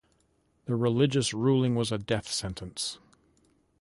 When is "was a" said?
1.75-1.99